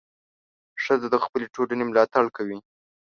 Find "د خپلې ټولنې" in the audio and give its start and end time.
1.11-1.83